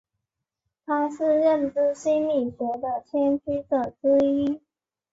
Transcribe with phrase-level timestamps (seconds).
[0.83, 4.59] 他是认知心理学的先驱者之一。